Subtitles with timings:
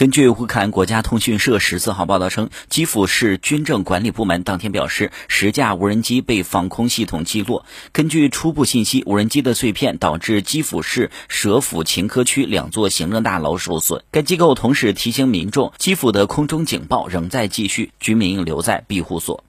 [0.00, 7.66] 根据乌克兰国家通讯社十四号报道称，基辅市军政管理部门当天表示，十架无人机被防空系统击落。
[7.92, 14.02] 根据初步信息，无人机的碎片导致基辅市舍甫琴科区两座行政大楼受损。
[14.10, 19.44] 该机构同时提醒民众，基辅的空中警报仍在继续，居民留在庇护所。